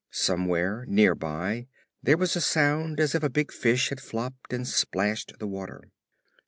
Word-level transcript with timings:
Somewhere, 0.09 0.83
near 0.87 1.13
by, 1.13 1.67
there 2.01 2.17
was 2.17 2.35
a 2.35 2.41
sound 2.41 2.99
as 2.99 3.13
if 3.13 3.21
a 3.21 3.29
big 3.29 3.51
fish 3.51 3.89
had 3.89 4.01
flopped 4.01 4.51
and 4.51 4.67
splashed 4.67 5.33
the 5.37 5.45
water. 5.45 5.83